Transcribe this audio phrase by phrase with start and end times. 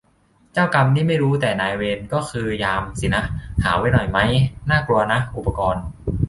[0.53, 3.23] เจ้ากรรม นี่ไม่รู้ แต่ นายเวร ก็คือ ยาม สินะ
[3.63, 4.31] หาไว้หน่อยมั๊ย?
[4.69, 5.83] น่ากลัวนะ อุปกรณ์